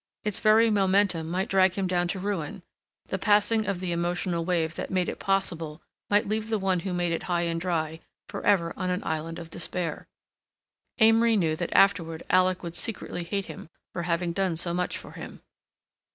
Its 0.23 0.39
very 0.39 0.71
momentum 0.71 1.29
might 1.29 1.47
drag 1.47 1.73
him 1.73 1.85
down 1.85 2.07
to 2.07 2.17
ruin—the 2.17 3.19
passing 3.19 3.67
of 3.67 3.79
the 3.79 3.91
emotional 3.91 4.43
wave 4.43 4.73
that 4.73 4.89
made 4.89 5.07
it 5.07 5.19
possible 5.19 5.79
might 6.09 6.27
leave 6.27 6.49
the 6.49 6.57
one 6.57 6.79
who 6.79 6.91
made 6.91 7.11
it 7.13 7.21
high 7.29 7.43
and 7.43 7.61
dry 7.61 7.99
forever 8.27 8.73
on 8.75 8.89
an 8.89 9.03
island 9.03 9.37
of 9.37 9.51
despair.... 9.51 10.07
Amory 10.97 11.37
knew 11.37 11.55
that 11.55 11.71
afterward 11.71 12.23
Alec 12.31 12.63
would 12.63 12.75
secretly 12.75 13.23
hate 13.23 13.45
him 13.45 13.69
for 13.93 14.01
having 14.01 14.33
done 14.33 14.57
so 14.57 14.73
much 14.73 14.97
for 14.97 15.11
him.... 15.11 15.43